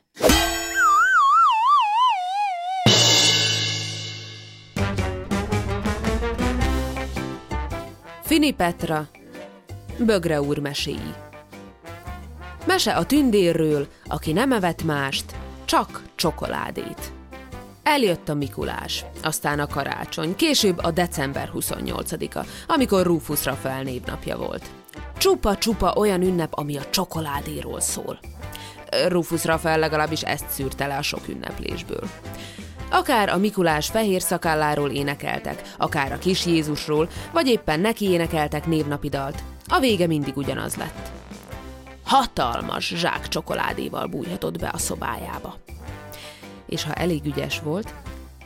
Fini 8.22 8.50
Petra, 8.50 9.08
Bögre 9.98 10.40
úr 10.40 10.58
meséi. 10.58 11.14
Mese 12.66 12.92
a 12.92 13.04
tündérről, 13.04 13.86
aki 14.06 14.32
nem 14.32 14.52
evett 14.52 14.82
mást, 14.82 15.24
csak 15.64 16.02
csokoládét. 16.14 17.12
Eljött 17.82 18.28
a 18.28 18.34
Mikulás, 18.34 19.04
aztán 19.22 19.58
a 19.58 19.66
karácsony, 19.66 20.34
később 20.34 20.78
a 20.78 20.90
december 20.90 21.50
28-a, 21.54 22.46
amikor 22.66 23.06
Rufus 23.06 23.44
Rafael 23.44 23.82
névnapja 23.82 24.36
volt. 24.36 24.70
Csupa-csupa 25.18 25.92
olyan 25.96 26.22
ünnep, 26.22 26.52
ami 26.54 26.76
a 26.76 26.90
csokoládéról 26.90 27.80
szól. 27.80 28.18
Rufus 29.08 29.44
Rafael 29.44 29.78
legalábbis 29.78 30.22
ezt 30.22 30.48
szűrte 30.48 30.86
le 30.86 30.96
a 30.96 31.02
sok 31.02 31.28
ünneplésből. 31.28 32.08
Akár 32.90 33.28
a 33.28 33.36
Mikulás 33.36 33.86
fehér 33.86 34.22
szakálláról 34.22 34.90
énekeltek, 34.90 35.62
akár 35.76 36.12
a 36.12 36.18
kis 36.18 36.46
Jézusról, 36.46 37.08
vagy 37.32 37.46
éppen 37.46 37.80
neki 37.80 38.04
énekeltek 38.04 38.66
névnapi 38.66 39.08
dalt. 39.08 39.42
A 39.68 39.78
vége 39.78 40.06
mindig 40.06 40.36
ugyanaz 40.36 40.76
lett. 40.76 41.10
Hatalmas 42.04 42.92
zsák 42.96 43.28
csokoládéval 43.28 44.06
bújhatott 44.06 44.58
be 44.58 44.70
a 44.72 44.78
szobájába. 44.78 45.56
És 46.66 46.84
ha 46.84 46.92
elég 46.92 47.24
ügyes 47.24 47.60
volt, 47.60 47.94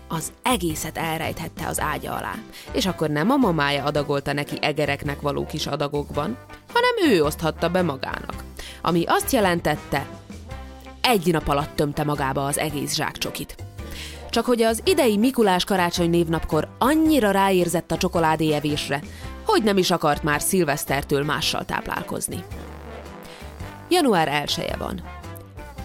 az 0.08 0.32
egészet 0.42 0.98
elrejthette 0.98 1.66
az 1.66 1.80
ágya 1.80 2.14
alá, 2.14 2.34
és 2.72 2.86
akkor 2.86 3.10
nem 3.10 3.30
a 3.30 3.36
mamája 3.36 3.84
adagolta 3.84 4.32
neki 4.32 4.56
egereknek 4.60 5.20
való 5.20 5.46
kis 5.46 5.66
adagokban, 5.66 6.38
hanem 6.72 7.12
ő 7.12 7.24
oszthatta 7.24 7.68
be 7.68 7.82
magának. 7.82 8.44
Ami 8.82 9.04
azt 9.06 9.32
jelentette, 9.32 10.06
egy 11.00 11.32
nap 11.32 11.48
alatt 11.48 11.76
tömte 11.76 12.04
magába 12.04 12.44
az 12.44 12.58
egész 12.58 12.94
zsákcsokit. 12.94 13.54
Csak 14.30 14.44
hogy 14.44 14.62
az 14.62 14.82
idei 14.84 15.16
Mikulás 15.16 15.64
karácsony 15.64 16.10
névnapkor 16.10 16.68
annyira 16.78 17.30
ráérzett 17.30 17.92
a 17.92 17.96
csokoládé 17.96 18.52
evésre, 18.52 19.00
hogy 19.52 19.62
nem 19.62 19.76
is 19.76 19.90
akart 19.90 20.22
már 20.22 20.40
szilvesztertől 20.40 21.24
mással 21.24 21.64
táplálkozni. 21.64 22.44
Január 23.88 24.28
1 24.28 24.70
van. 24.78 25.02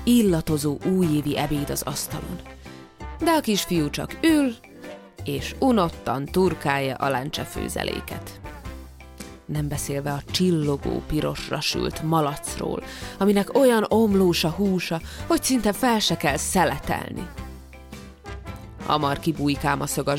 Illatozó 0.03 0.77
újévi 0.85 1.37
ebéd 1.37 1.69
az 1.69 1.81
asztalon. 1.81 2.39
De 3.19 3.31
a 3.31 3.39
kisfiú 3.39 3.89
csak 3.89 4.17
ül, 4.21 4.55
és 5.23 5.55
unottan 5.59 6.25
turkálja 6.25 6.95
a 6.95 7.09
lencse 7.09 7.43
főzeléket. 7.43 8.39
Nem 9.45 9.67
beszélve 9.67 10.11
a 10.11 10.31
csillogó 10.31 11.01
pirosra 11.07 11.61
sült 11.61 12.03
malacról, 12.03 12.83
aminek 13.17 13.57
olyan 13.57 13.85
omlós 13.89 14.43
a 14.43 14.49
húsa, 14.49 15.01
hogy 15.27 15.43
szinte 15.43 15.73
fel 15.73 15.99
se 15.99 16.17
kell 16.17 16.37
szeletelni. 16.37 17.27
Hamar 18.87 19.19
kibújkám 19.19 19.81
a 19.81 19.87
szög 19.87 20.11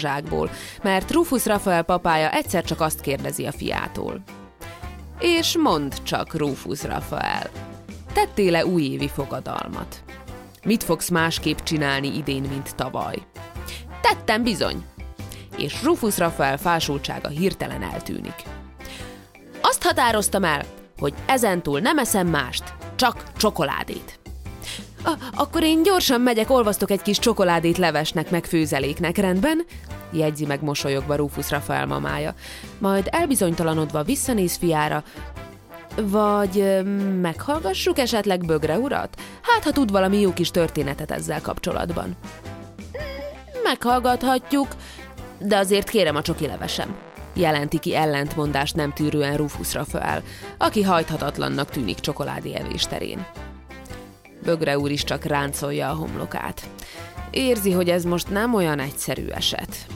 mert 0.82 1.10
Rufus 1.10 1.46
Rafael 1.46 1.82
papája 1.82 2.30
egyszer 2.30 2.64
csak 2.64 2.80
azt 2.80 3.00
kérdezi 3.00 3.46
a 3.46 3.52
fiától. 3.52 4.22
És 5.18 5.56
mond 5.56 6.02
csak, 6.02 6.34
Rufus 6.34 6.82
Rafael, 6.82 7.50
tettél-e 8.12 8.66
újévi 8.66 9.08
fogadalmat? 9.08 10.02
Mit 10.64 10.84
fogsz 10.84 11.08
másképp 11.08 11.58
csinálni 11.58 12.16
idén, 12.16 12.42
mint 12.42 12.74
tavaly? 12.74 13.16
Tettem 14.00 14.42
bizony! 14.42 14.84
És 15.56 15.82
Rufus 15.82 16.18
Rafael 16.18 16.56
fásultsága 16.56 17.28
hirtelen 17.28 17.82
eltűnik. 17.82 18.42
Azt 19.60 19.82
határoztam 19.82 20.44
el, 20.44 20.64
hogy 20.98 21.14
ezentúl 21.26 21.80
nem 21.80 21.98
eszem 21.98 22.26
mást, 22.26 22.74
csak 22.96 23.22
csokoládét. 23.36 24.17
Akkor 25.34 25.62
én 25.62 25.82
gyorsan 25.82 26.20
megyek, 26.20 26.50
olvasztok 26.50 26.90
egy 26.90 27.02
kis 27.02 27.18
csokoládét 27.18 27.78
levesnek 27.78 28.30
meg 28.30 28.44
főzeléknek, 28.44 29.16
rendben? 29.16 29.64
Jegyzi 30.10 30.46
meg 30.46 30.62
mosolyogva 30.62 31.14
Rufus 31.14 31.50
Rafael 31.50 31.86
mamája. 31.86 32.34
Majd 32.78 33.08
elbizonytalanodva 33.10 34.02
visszanéz 34.02 34.56
fiára, 34.56 35.02
vagy 36.02 36.82
meghallgassuk 37.20 37.98
esetleg 37.98 38.46
Bögre 38.46 38.78
urat? 38.78 39.20
Hát, 39.42 39.64
ha 39.64 39.72
tud 39.72 39.90
valami 39.90 40.20
jó 40.20 40.32
kis 40.32 40.50
történetet 40.50 41.10
ezzel 41.10 41.40
kapcsolatban. 41.40 42.16
Meghallgathatjuk, 43.62 44.68
de 45.38 45.56
azért 45.56 45.88
kérem 45.88 46.16
a 46.16 46.22
csoki 46.22 46.46
levesem. 46.46 46.96
Jelenti 47.34 47.78
ki 47.78 47.94
ellentmondást 47.94 48.74
nem 48.74 48.92
tűrően 48.92 49.36
Rufus 49.36 49.74
Rafael, 49.74 50.22
aki 50.58 50.82
hajthatatlannak 50.82 51.70
tűnik 51.70 51.98
csokoládé 51.98 52.54
evés 52.54 52.82
terén. 52.82 53.26
Bögre 54.44 54.78
úr 54.78 54.90
is 54.90 55.04
csak 55.04 55.24
ráncolja 55.24 55.88
a 55.88 55.94
homlokát. 55.94 56.68
Érzi, 57.30 57.72
hogy 57.72 57.88
ez 57.88 58.04
most 58.04 58.30
nem 58.30 58.54
olyan 58.54 58.78
egyszerű 58.78 59.26
eset. 59.26 59.86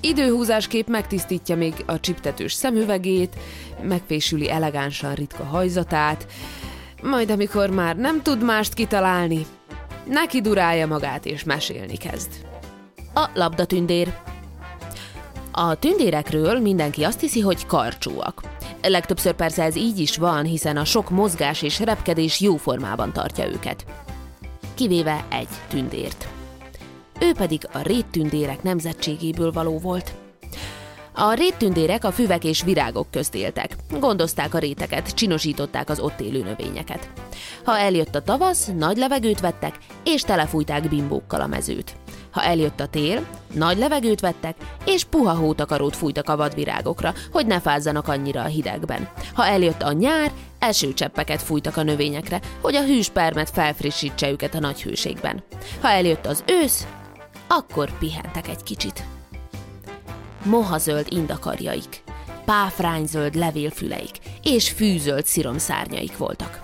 Időhúzásképp 0.00 0.88
megtisztítja 0.88 1.56
még 1.56 1.74
a 1.86 2.00
csiptetős 2.00 2.52
szemüvegét, 2.52 3.36
megfésüli 3.82 4.50
elegánsan 4.50 5.14
ritka 5.14 5.44
hajzatát, 5.44 6.26
majd 7.02 7.30
amikor 7.30 7.70
már 7.70 7.96
nem 7.96 8.22
tud 8.22 8.44
mást 8.44 8.74
kitalálni, 8.74 9.46
neki 10.08 10.40
durálja 10.40 10.86
magát 10.86 11.26
és 11.26 11.44
mesélni 11.44 11.96
kezd. 11.96 12.30
A 13.14 13.28
labdatündér. 13.34 14.14
A 15.52 15.74
tündérekről 15.74 16.60
mindenki 16.60 17.02
azt 17.02 17.20
hiszi, 17.20 17.40
hogy 17.40 17.66
karcsúak. 17.66 18.42
Legtöbbször 18.88 19.32
persze 19.32 19.62
ez 19.62 19.76
így 19.76 19.98
is 19.98 20.16
van, 20.16 20.44
hiszen 20.44 20.76
a 20.76 20.84
sok 20.84 21.10
mozgás 21.10 21.62
és 21.62 21.80
repkedés 21.80 22.40
jó 22.40 22.56
formában 22.56 23.12
tartja 23.12 23.46
őket. 23.46 23.84
Kivéve 24.74 25.24
egy 25.30 25.48
tündért. 25.68 26.28
Ő 27.20 27.32
pedig 27.32 27.68
a 27.72 27.78
réttündérek 27.82 28.62
nemzetségéből 28.62 29.52
való 29.52 29.78
volt. 29.78 30.12
A 31.14 31.32
réttündérek 31.32 32.04
a 32.04 32.12
füvek 32.12 32.44
és 32.44 32.62
virágok 32.62 33.10
közt 33.10 33.34
éltek. 33.34 33.76
Gondozták 34.00 34.54
a 34.54 34.58
réteket, 34.58 35.14
csinosították 35.14 35.90
az 35.90 36.00
ott 36.00 36.20
élő 36.20 36.42
növényeket. 36.42 37.10
Ha 37.64 37.78
eljött 37.78 38.14
a 38.14 38.22
tavasz, 38.22 38.70
nagy 38.76 38.96
levegőt 38.96 39.40
vettek, 39.40 39.78
és 40.04 40.22
telefújták 40.22 40.88
bimbókkal 40.88 41.40
a 41.40 41.46
mezőt. 41.46 41.96
Ha 42.32 42.42
eljött 42.42 42.80
a 42.80 42.86
tél, 42.86 43.26
nagy 43.54 43.78
levegőt 43.78 44.20
vettek, 44.20 44.56
és 44.84 45.04
puha 45.04 45.34
hótakarót 45.34 45.96
fújtak 45.96 46.28
a 46.28 46.36
vadvirágokra, 46.36 47.14
hogy 47.32 47.46
ne 47.46 47.60
fázzanak 47.60 48.08
annyira 48.08 48.42
a 48.42 48.46
hidegben. 48.46 49.08
Ha 49.34 49.46
eljött 49.46 49.82
a 49.82 49.92
nyár, 49.92 50.32
esőcseppeket 50.58 51.42
fújtak 51.42 51.76
a 51.76 51.82
növényekre, 51.82 52.40
hogy 52.60 52.74
a 52.74 52.84
hűs 52.84 53.08
permet 53.08 53.50
felfrissítse 53.50 54.30
őket 54.30 54.54
a 54.54 54.60
nagy 54.60 54.82
hőségben. 54.82 55.42
Ha 55.80 55.88
eljött 55.88 56.26
az 56.26 56.44
ősz, 56.46 56.86
akkor 57.48 57.98
pihentek 57.98 58.48
egy 58.48 58.62
kicsit. 58.62 59.04
Mohazöld 60.44 61.06
indakarjaik, 61.08 62.02
páfrányzöld 62.44 63.34
levélfüleik 63.34 64.18
és 64.42 64.70
fűzöld 64.70 65.26
sziromszárnyaik 65.26 66.16
voltak. 66.16 66.60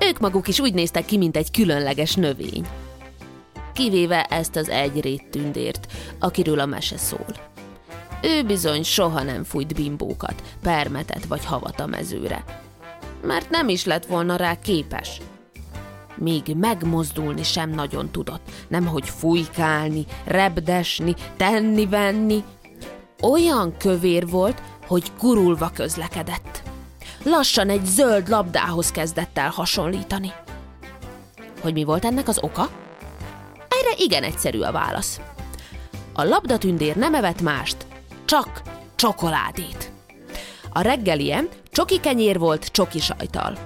Ők 0.00 0.18
maguk 0.18 0.48
is 0.48 0.60
úgy 0.60 0.74
néztek 0.74 1.04
ki, 1.04 1.16
mint 1.16 1.36
egy 1.36 1.50
különleges 1.50 2.14
növény 2.14 2.66
kivéve 3.76 4.24
ezt 4.24 4.56
az 4.56 4.68
egy 4.68 5.22
tündért, 5.30 5.92
akiről 6.18 6.60
a 6.60 6.66
mese 6.66 6.96
szól. 6.96 7.26
Ő 8.22 8.42
bizony 8.42 8.82
soha 8.82 9.22
nem 9.22 9.44
fújt 9.44 9.74
bimbókat, 9.74 10.42
permetet 10.62 11.24
vagy 11.24 11.44
havat 11.44 11.80
a 11.80 11.86
mezőre. 11.86 12.44
Mert 13.22 13.50
nem 13.50 13.68
is 13.68 13.84
lett 13.84 14.06
volna 14.06 14.36
rá 14.36 14.54
képes. 14.60 15.20
Még 16.14 16.42
megmozdulni 16.54 17.42
sem 17.42 17.70
nagyon 17.70 18.10
tudott, 18.10 18.50
nemhogy 18.68 19.08
fújkálni, 19.08 20.04
rebdesni, 20.24 21.14
tenni-venni. 21.36 22.44
Olyan 23.22 23.76
kövér 23.76 24.28
volt, 24.28 24.62
hogy 24.86 25.12
gurulva 25.20 25.70
közlekedett. 25.74 26.62
Lassan 27.24 27.68
egy 27.68 27.84
zöld 27.84 28.28
labdához 28.28 28.90
kezdett 28.90 29.38
el 29.38 29.50
hasonlítani. 29.50 30.32
Hogy 31.60 31.72
mi 31.72 31.84
volt 31.84 32.04
ennek 32.04 32.28
az 32.28 32.38
oka? 32.42 32.84
Igen 33.96 34.22
egyszerű 34.22 34.60
a 34.60 34.72
válasz. 34.72 35.20
A 36.12 36.24
labdatündér 36.24 36.96
nem 36.96 37.14
evett 37.14 37.40
mást, 37.40 37.76
csak 38.24 38.62
csokoládét. 38.94 39.92
A 40.72 40.80
reggelie 40.80 41.48
csoki 41.70 42.00
kenyér 42.00 42.38
volt 42.38 42.66
csoki 42.66 42.98
sajtal. 42.98 43.56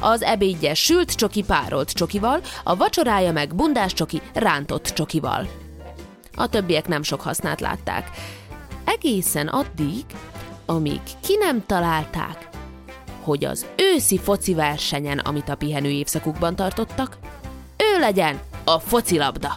Az 0.00 0.22
ebédje 0.22 0.74
sült 0.74 1.14
csoki 1.14 1.42
párolt 1.42 1.92
csokival, 1.92 2.40
a 2.64 2.76
vacsorája 2.76 3.32
meg 3.32 3.54
bundás 3.54 3.92
csoki 3.92 4.20
rántott 4.34 4.84
csokival. 4.84 5.48
A 6.34 6.48
többiek 6.48 6.88
nem 6.88 7.02
sok 7.02 7.20
hasznát 7.20 7.60
látták. 7.60 8.10
Egészen 8.84 9.48
addig, 9.48 10.04
amíg 10.66 11.00
ki 11.20 11.36
nem 11.36 11.66
találták, 11.66 12.48
hogy 13.22 13.44
az 13.44 13.66
őszi 13.76 14.18
foci 14.18 14.54
versenyen, 14.54 15.18
amit 15.18 15.48
a 15.48 15.54
pihenő 15.54 15.88
évszakukban 15.88 16.56
tartottak, 16.56 17.18
ő 17.76 18.00
legyen 18.00 18.40
a 18.64 18.78
focilabda. 18.78 19.56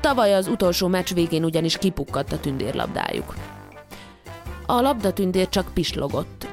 Tavaly 0.00 0.34
az 0.34 0.46
utolsó 0.46 0.86
meccs 0.86 1.12
végén 1.14 1.44
ugyanis 1.44 1.78
kipukkadt 1.78 2.32
a 2.32 2.40
tündérlabdájuk. 2.40 3.34
A 4.66 4.80
labdatündér 4.80 5.48
csak 5.48 5.74
pislogott, 5.74 6.46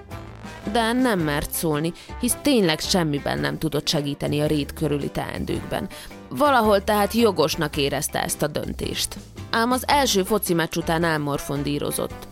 de 0.71 0.91
nem 0.91 1.19
mert 1.19 1.51
szólni, 1.51 1.93
hisz 2.19 2.37
tényleg 2.41 2.79
semmiben 2.79 3.39
nem 3.39 3.57
tudott 3.57 3.87
segíteni 3.87 4.39
a 4.39 4.45
rét 4.45 4.73
körüli 4.73 5.09
teendőkben. 5.09 5.87
Valahol 6.29 6.83
tehát 6.83 7.13
jogosnak 7.13 7.77
érezte 7.77 8.23
ezt 8.23 8.41
a 8.41 8.47
döntést. 8.47 9.15
Ám 9.51 9.71
az 9.71 9.87
első 9.87 10.23
foci 10.23 10.53
meccs 10.53 10.75
után 10.77 11.03
elmorfondírozott. 11.03 12.27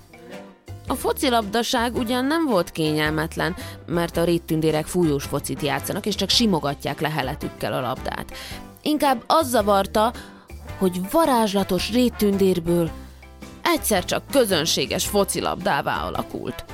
A 0.87 0.93
focilabdaság 0.93 1.95
ugyan 1.95 2.25
nem 2.25 2.45
volt 2.45 2.71
kényelmetlen, 2.71 3.55
mert 3.85 4.17
a 4.17 4.23
réttündérek 4.23 4.85
fújós 4.85 5.23
focit 5.23 5.61
játszanak, 5.61 6.05
és 6.05 6.15
csak 6.15 6.29
simogatják 6.29 7.01
leheletükkel 7.01 7.73
a 7.73 7.81
labdát. 7.81 8.33
Inkább 8.81 9.23
az 9.27 9.49
zavarta, 9.49 10.13
hogy 10.77 11.11
varázslatos 11.11 11.91
réttündérből 11.91 12.89
egyszer 13.61 14.05
csak 14.05 14.23
közönséges 14.31 15.05
focilabdává 15.05 16.05
alakult. 16.05 16.65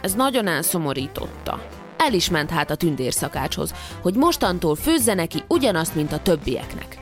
Ez 0.00 0.14
nagyon 0.14 0.46
elszomorította. 0.46 1.66
El 1.96 2.12
is 2.12 2.30
ment 2.30 2.50
hát 2.50 2.70
a 2.70 2.74
tündérszakácshoz, 2.74 3.74
hogy 4.02 4.14
mostantól 4.14 4.74
főzze 4.74 5.14
neki 5.14 5.42
ugyanazt, 5.48 5.94
mint 5.94 6.12
a 6.12 6.22
többieknek. 6.22 6.98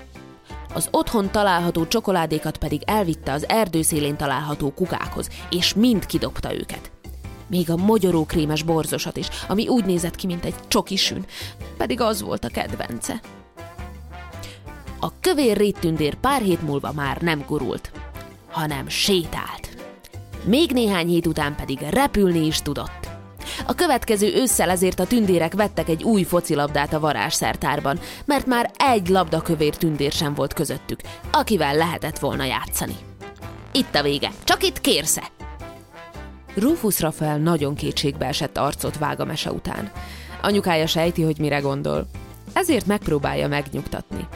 Az 0.75 0.89
otthon 0.91 1.31
található 1.31 1.87
csokoládékat 1.87 2.57
pedig 2.57 2.83
elvitte 2.85 3.33
az 3.33 3.49
erdő 3.49 3.83
szélén 3.83 4.17
található 4.17 4.73
kukákhoz, 4.73 5.29
és 5.51 5.75
mind 5.75 6.07
kidobta 6.07 6.55
őket. 6.55 6.91
Még 7.47 7.71
a 7.71 7.77
mogyorókrémes 7.77 8.63
borzosat 8.63 9.17
is, 9.17 9.29
ami 9.49 9.69
úgy 9.69 9.85
nézett 9.85 10.15
ki, 10.15 10.27
mint 10.27 10.45
egy 10.45 10.55
csokisűn, 10.69 11.27
pedig 11.77 12.01
az 12.01 12.23
volt 12.23 12.45
a 12.45 12.49
kedvence. 12.49 13.21
A 15.01 15.21
kövér 15.21 15.57
réttündér 15.57 16.15
pár 16.15 16.43
hét 16.43 16.63
múlva 16.63 16.93
már 16.93 17.21
nem 17.21 17.45
gurult, 17.47 17.91
hanem 18.51 18.89
sétált. 18.89 19.77
Még 20.45 20.71
néhány 20.71 21.09
hét 21.09 21.27
után 21.27 21.55
pedig 21.55 21.79
repülni 21.91 22.47
is 22.47 22.63
tudott. 22.63 23.09
A 23.67 23.75
következő 23.75 24.35
ősszel 24.35 24.71
ezért 24.71 25.01
a 25.01 25.07
tündérek 25.07 25.55
vettek 25.55 25.89
egy 25.89 26.03
új 26.03 26.23
focilabdát 26.23 26.93
a 26.93 27.01
varázsszertárban, 27.01 27.99
mert 28.25 28.47
már 28.47 28.71
egy 28.77 29.09
labdakövér 29.09 29.77
tündér 29.77 30.13
sem 30.13 30.35
volt 30.35 30.53
közöttük, 30.53 31.01
akivel 31.31 31.75
lehetett 31.77 32.19
volna 32.19 32.45
játszani. 32.45 32.97
Itt 33.73 33.95
a 33.95 34.03
vége, 34.03 34.31
csak 34.45 34.63
itt 34.63 34.81
kérsze! 34.81 35.23
Rufus 36.55 37.01
Rafael 37.01 37.39
nagyon 37.39 37.75
kétségbe 37.75 38.27
esett 38.27 38.59
arcot 38.59 38.99
vág 38.99 39.21
a 39.21 39.25
mese 39.25 39.53
után. 39.53 39.91
Anyukája 40.43 40.87
sejti, 40.87 41.23
hogy 41.23 41.39
mire 41.39 41.59
gondol. 41.59 42.07
Ezért 42.53 42.87
megpróbálja 42.87 43.49
megnyugtatni. 43.49 44.27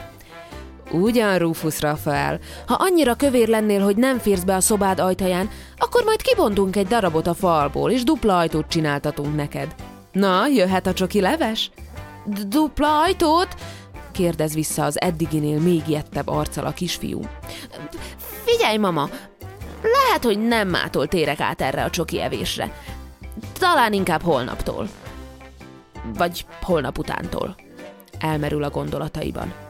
Ugyan, 0.91 1.37
Rufus 1.37 1.81
Rafael, 1.81 2.39
ha 2.67 2.73
annyira 2.73 3.15
kövér 3.15 3.47
lennél, 3.47 3.83
hogy 3.83 3.95
nem 3.95 4.17
férsz 4.17 4.43
be 4.43 4.55
a 4.55 4.61
szobád 4.61 4.99
ajtaján, 4.99 5.49
akkor 5.77 6.03
majd 6.03 6.21
kibontunk 6.21 6.75
egy 6.75 6.87
darabot 6.87 7.27
a 7.27 7.33
falból, 7.33 7.91
és 7.91 8.03
dupla 8.03 8.37
ajtót 8.37 8.67
csináltatunk 8.67 9.35
neked. 9.35 9.75
Na, 10.11 10.47
jöhet 10.47 10.87
a 10.87 10.93
csoki 10.93 11.21
leves? 11.21 11.71
Dupla 12.47 12.99
ajtót? 12.99 13.55
kérdez 14.11 14.53
vissza 14.53 14.83
az 14.83 15.01
eddiginél 15.01 15.59
még 15.59 15.81
jettebb 15.87 16.27
arccal 16.27 16.65
a 16.65 16.73
kisfiú. 16.73 17.19
Figyelj, 18.45 18.77
mama, 18.77 19.09
lehet, 19.81 20.23
hogy 20.23 20.47
nem 20.47 20.67
mától 20.67 21.07
térek 21.07 21.39
át 21.39 21.61
erre 21.61 21.83
a 21.83 21.89
csoki 21.89 22.21
evésre. 22.21 22.71
Talán 23.59 23.93
inkább 23.93 24.21
holnaptól. 24.21 24.87
Vagy 26.17 26.45
holnap 26.61 26.97
utántól. 26.97 27.55
Elmerül 28.19 28.63
a 28.63 28.69
gondolataiban 28.69 29.64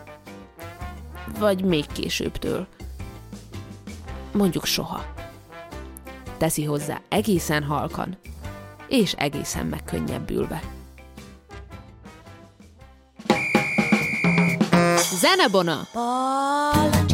vagy 1.39 1.63
még 1.63 1.85
későbbtől. 1.87 2.67
Mondjuk 4.31 4.65
soha. 4.65 5.05
Teszi 6.37 6.63
hozzá 6.63 7.01
egészen 7.09 7.63
halkan, 7.63 8.17
és 8.87 9.13
egészen 9.13 9.65
megkönnyebbülve. 9.65 10.61
Zenebona! 15.19 15.87
Palacsinta 15.93 17.04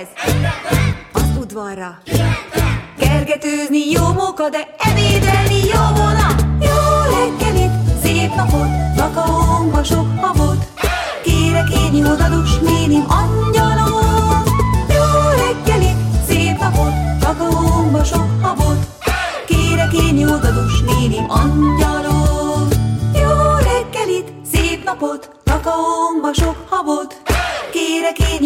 ez? 0.00 0.08
Az 1.12 1.36
udvarra. 1.38 1.98
Kergetőzni 2.98 3.90
jó 3.90 4.12
móka, 4.12 4.48
de 4.48 4.74
ebédelni 4.78 5.60
jó 5.72 5.80
volna. 5.96 6.28
Jó 6.60 6.78
reggelit, 7.18 7.70
szép 8.02 8.34
napot, 8.34 8.68
kakaónkba 8.96 9.84
sok 9.84 10.06
habot. 10.20 10.66
Kérek 11.22 11.70
én 11.70 11.94
jó 11.94 12.14
dadus 12.14 12.58
nénim, 12.58 13.04
angyalom. 13.08 13.59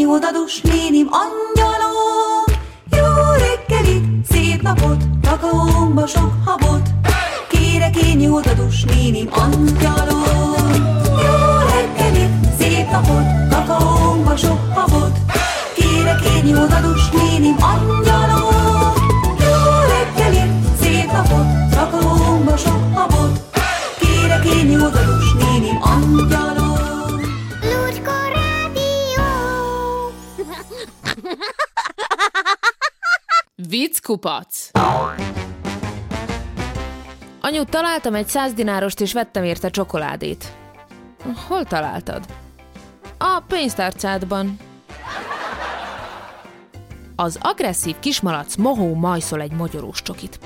Kérek 0.04 0.16
én 0.16 0.20
jó 0.20 0.30
dadus 0.30 0.60
nénim, 0.60 1.08
angyalom. 1.10 2.44
Jó 2.90 3.32
reggelit, 3.32 4.26
szép 4.30 4.62
napot, 4.62 5.02
kakaónkba 5.22 6.06
sok 6.06 6.32
habot. 6.44 6.88
Kérek 7.48 7.96
én 7.96 8.20
jó 8.20 8.40
dadus 8.40 8.84
nénim, 8.84 9.28
angyalom. 9.30 10.72
Jó 11.06 11.58
reggelit, 11.74 12.30
szép 12.58 12.90
napot, 12.90 13.48
kakaónkba 13.50 14.36
sok 14.36 14.72
habot. 14.74 15.18
Kérek 15.74 16.20
én 16.36 16.46
jó 16.46 16.66
dadus 16.66 17.10
nénim, 17.10 17.56
angyalom. 17.60 18.23
Vicckupac! 34.14 34.70
Anyu, 37.40 37.64
találtam 37.64 38.14
egy 38.14 38.28
száz 38.28 38.52
dinárost, 38.52 39.00
és 39.00 39.12
vettem 39.12 39.44
érte 39.44 39.70
csokoládét. 39.70 40.52
Hol 41.48 41.64
találtad? 41.64 42.24
A 43.18 43.42
pénztárcádban. 43.48 44.58
Az 47.16 47.38
agresszív 47.40 47.98
kismalac 47.98 48.56
mohó 48.56 48.94
majszol 48.94 49.40
egy 49.40 49.52
mogyorós 49.52 50.02
csokit. 50.02 50.38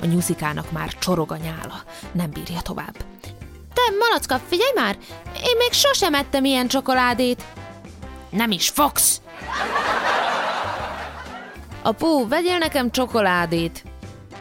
A 0.00 0.06
nyuszikának 0.06 0.72
már 0.72 0.88
csorog 0.88 1.32
a 1.32 1.36
nyála. 1.36 1.82
Nem 2.12 2.30
bírja 2.30 2.60
tovább. 2.60 2.96
Te, 3.74 3.82
malacka, 3.98 4.38
figyelj 4.48 4.72
már! 4.74 4.96
Én 5.36 5.56
még 5.58 5.72
sosem 5.72 6.14
ettem 6.14 6.44
ilyen 6.44 6.68
csokoládét. 6.68 7.44
Nem 8.30 8.50
is 8.50 8.68
fogsz! 8.68 9.20
Apu, 11.86 12.28
vegyél 12.28 12.58
nekem 12.58 12.90
csokoládét. 12.90 13.82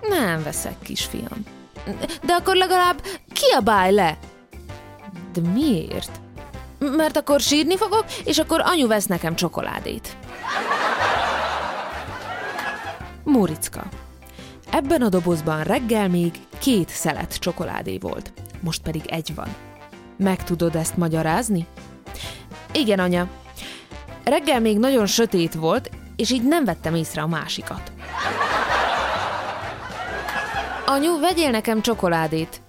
Nem 0.10 0.44
veszek, 0.44 0.76
kisfiam. 0.82 1.44
De 2.24 2.34
akkor 2.34 2.56
legalább 2.56 3.02
kiabálj 3.34 3.94
le. 3.94 4.18
De 5.34 5.42
miért? 5.54 6.20
Mert 6.80 7.18
akkor 7.18 7.40
sírni 7.40 7.78
fogok, 7.78 8.06
és 8.24 8.38
akkor 8.38 8.62
anyu 8.64 8.88
vesz 8.88 9.06
nekem 9.06 9.36
csokoládét. 9.36 10.18
Móricka. 13.24 13.84
Ebben 14.72 15.02
a 15.02 15.10
dobozban 15.10 15.64
reggel 15.64 16.10
még 16.10 16.34
két 16.60 16.90
szelet 16.90 17.38
csokoládé 17.38 17.98
volt, 17.98 18.34
most 18.60 18.82
pedig 18.82 19.06
egy 19.08 19.36
van. 19.36 19.56
Meg 20.18 20.44
tudod 20.44 20.76
ezt 20.76 20.98
magyarázni? 20.98 21.66
Igen, 22.72 23.00
anya. 23.00 23.28
Reggel 24.24 24.60
még 24.60 24.78
nagyon 24.78 25.06
sötét 25.06 25.54
volt, 25.54 25.90
és 26.16 26.32
így 26.32 26.44
nem 26.44 26.66
vettem 26.66 26.96
észre 26.96 27.22
a 27.22 27.28
másikat. 27.28 27.92
Anyu, 30.86 31.20
vegyél 31.20 31.50
nekem 31.50 31.82
csokoládét. 31.82 32.62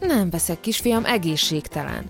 Nem 0.00 0.30
veszek, 0.30 0.60
kisfiam, 0.60 1.04
egészségtelen. 1.04 2.04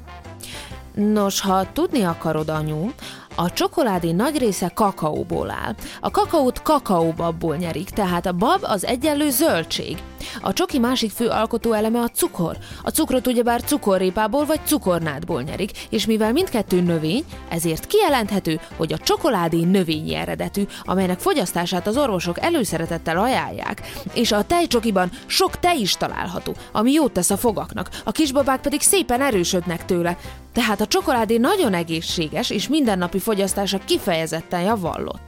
Nos, 0.94 1.40
ha 1.40 1.72
tudni 1.72 2.02
akarod, 2.02 2.48
anyu, 2.48 2.90
a 3.34 3.52
csokoládé 3.52 4.10
nagy 4.10 4.38
része 4.38 4.70
kakaóból 4.74 5.50
áll. 5.50 5.74
A 6.00 6.10
kakaót 6.10 6.62
kakaóbabból 6.62 7.56
nyerik, 7.56 7.90
tehát 7.90 8.26
a 8.26 8.32
bab 8.32 8.60
az 8.62 8.86
egyenlő 8.86 9.30
zöldség. 9.30 9.98
A 10.40 10.52
csoki 10.52 10.78
másik 10.78 11.10
fő 11.10 11.28
alkotó 11.28 11.72
eleme 11.72 12.00
a 12.00 12.08
cukor. 12.08 12.56
A 12.82 12.90
cukrot 12.90 13.26
ugyebár 13.26 13.62
cukorrépából 13.62 14.44
vagy 14.44 14.60
cukornádból 14.64 15.42
nyerik, 15.42 15.70
és 15.90 16.06
mivel 16.06 16.32
mindkettő 16.32 16.80
növény, 16.80 17.24
ezért 17.48 17.86
kijelenthető, 17.86 18.60
hogy 18.76 18.92
a 18.92 18.98
csokoládé 18.98 19.60
növényi 19.64 20.14
eredetű, 20.14 20.62
amelynek 20.82 21.18
fogyasztását 21.18 21.86
az 21.86 21.96
orvosok 21.96 22.40
előszeretettel 22.40 23.18
ajánlják. 23.18 23.82
És 24.12 24.32
a 24.32 24.44
tejcsokiban 24.44 25.10
sok 25.26 25.58
tej 25.58 25.78
is 25.80 25.92
található, 25.92 26.54
ami 26.72 26.92
jót 26.92 27.12
tesz 27.12 27.30
a 27.30 27.36
fogaknak, 27.36 27.88
a 28.04 28.12
kisbabák 28.12 28.60
pedig 28.60 28.80
szépen 28.80 29.20
erősödnek 29.20 29.84
tőle. 29.84 30.16
Tehát 30.52 30.80
a 30.80 30.86
csokoládé 30.86 31.36
nagyon 31.36 31.74
egészséges, 31.74 32.50
és 32.50 32.68
mindennapi 32.68 33.18
fogyasztása 33.18 33.78
kifejezetten 33.78 34.60
javallott. 34.60 35.27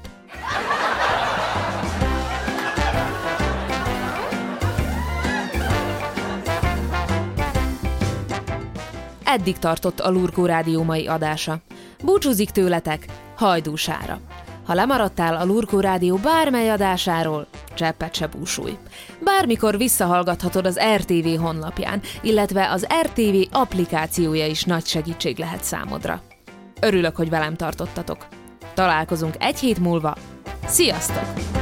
Eddig 9.33 9.59
tartott 9.59 10.01
a 10.01 10.11
Lurkó 10.11 10.47
Rádió 10.47 10.83
mai 10.83 11.07
adása. 11.07 11.59
Búcsúzik 12.03 12.51
tőletek 12.51 13.05
Hajdúsára. 13.37 14.21
Ha 14.67 14.75
lemaradtál 14.75 15.37
a 15.37 15.45
Lurkó 15.45 15.81
Rádió 15.81 16.17
bármely 16.17 16.71
adásáról, 16.71 17.47
cseppet 17.75 18.15
se 18.15 18.27
búsulj. 18.27 18.79
Bármikor 19.25 19.77
visszahallgathatod 19.77 20.67
az 20.67 20.81
RTV 20.97 21.41
honlapján, 21.41 22.01
illetve 22.23 22.71
az 22.71 22.87
RTV 23.03 23.47
applikációja 23.51 24.47
is 24.47 24.65
nagy 24.65 24.87
segítség 24.87 25.39
lehet 25.39 25.65
számodra. 25.65 26.23
Örülök, 26.81 27.17
hogy 27.17 27.29
velem 27.29 27.57
tartottatok. 27.57 28.27
Találkozunk 28.75 29.35
egy 29.39 29.59
hét 29.59 29.79
múlva. 29.79 30.17
Sziasztok! 30.67 31.60